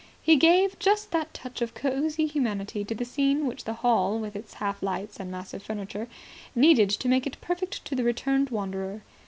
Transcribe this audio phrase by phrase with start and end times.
[0.19, 4.35] He gave just that touch of cosy humanity to the scene which the hall with
[4.35, 6.07] its half lights and massive furniture
[6.55, 9.03] needed to make it perfect to the returned wanderer.